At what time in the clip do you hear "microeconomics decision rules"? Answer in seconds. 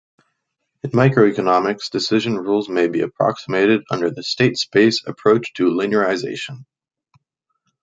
0.89-2.67